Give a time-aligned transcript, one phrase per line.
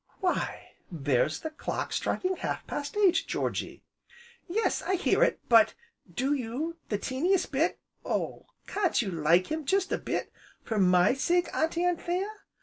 [0.19, 3.83] "Why there's the clock striking half past eight, Georgy!"
[4.47, 5.75] "Yes, I hear it, but
[6.11, 7.79] do you, the teeniest bit?
[8.03, 8.47] Oh!
[8.65, 10.33] can't you like him jest a bit
[10.63, 12.27] for my sake, Auntie Anthea?